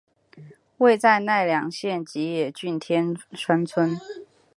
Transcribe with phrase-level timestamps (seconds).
[0.77, 3.95] 位在奈良县吉野郡天川村。